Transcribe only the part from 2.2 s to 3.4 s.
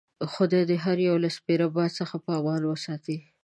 په امان وساتي.